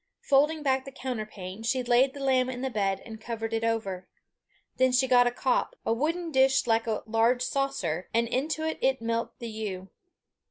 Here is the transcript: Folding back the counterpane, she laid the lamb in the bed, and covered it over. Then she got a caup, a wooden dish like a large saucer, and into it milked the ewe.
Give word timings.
Folding 0.23 0.63
back 0.63 0.83
the 0.85 0.91
counterpane, 0.91 1.61
she 1.61 1.83
laid 1.83 2.15
the 2.15 2.19
lamb 2.23 2.49
in 2.49 2.63
the 2.63 2.71
bed, 2.71 3.03
and 3.05 3.21
covered 3.21 3.53
it 3.53 3.63
over. 3.63 4.07
Then 4.77 4.91
she 4.91 5.07
got 5.07 5.27
a 5.27 5.31
caup, 5.31 5.75
a 5.85 5.93
wooden 5.93 6.31
dish 6.31 6.65
like 6.65 6.87
a 6.87 7.03
large 7.05 7.43
saucer, 7.43 8.09
and 8.11 8.27
into 8.27 8.63
it 8.67 8.99
milked 8.99 9.37
the 9.37 9.47
ewe. 9.49 9.91